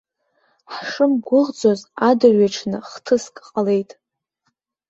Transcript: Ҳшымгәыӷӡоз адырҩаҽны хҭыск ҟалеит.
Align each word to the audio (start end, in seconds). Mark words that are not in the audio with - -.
Ҳшымгәыӷӡоз 0.73 1.81
адырҩаҽны 2.09 2.77
хҭыск 2.89 3.35
ҟалеит. 3.47 3.91